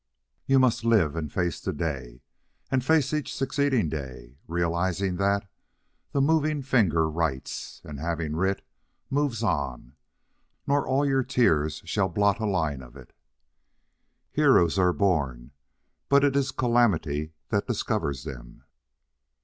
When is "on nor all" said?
9.43-11.05